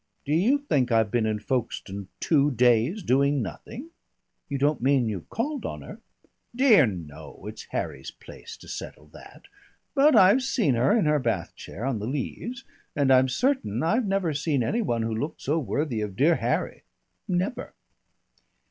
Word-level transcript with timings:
"Do 0.25 0.33
you 0.33 0.57
think 0.57 0.91
I've 0.91 1.11
been 1.11 1.27
in 1.27 1.37
Folkestone 1.37 2.07
two 2.19 2.49
days 2.49 3.03
doing 3.03 3.39
nothing?" 3.43 3.91
"You 4.49 4.57
don't 4.57 4.81
mean 4.81 5.07
you've 5.07 5.29
called 5.29 5.63
on 5.63 5.83
her?" 5.83 5.99
"Dear, 6.55 6.87
no! 6.87 7.45
It's 7.45 7.65
Harry's 7.69 8.09
place 8.09 8.57
to 8.57 8.67
settle 8.67 9.09
that. 9.09 9.43
But 9.93 10.15
I've 10.15 10.41
seen 10.41 10.73
her 10.73 10.91
in 10.97 11.05
her 11.05 11.19
bath 11.19 11.55
chair 11.55 11.85
on 11.85 11.99
the 11.99 12.07
Leas, 12.07 12.63
and 12.95 13.13
I'm 13.13 13.29
certain 13.29 13.83
I've 13.83 14.07
never 14.07 14.33
seen 14.33 14.63
any 14.63 14.81
one 14.81 15.03
who 15.03 15.13
looked 15.15 15.43
so 15.43 15.59
worthy 15.59 16.01
of 16.01 16.15
dear 16.15 16.37
Harry. 16.37 16.81
_Never! 17.29 17.73